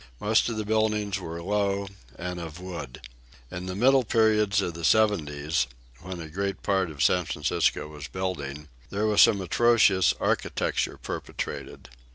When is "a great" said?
6.19-6.63